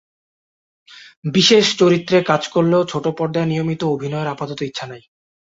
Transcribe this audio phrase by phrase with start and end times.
[1.29, 5.03] বিশেষ চরিত্রে কাজ করলেও ছোট পর্দায় নিয়মিত অভিনয়ের আপাতত ইচ্ছা নেই।